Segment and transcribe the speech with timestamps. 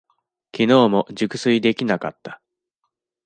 [0.51, 2.41] きのうも熟睡できなかった。